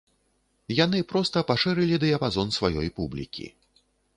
Яны 0.77 1.01
проста 1.11 1.43
пашырылі 1.51 2.01
дыяпазон 2.05 2.47
сваёй 2.59 2.87
публікі. 2.97 3.45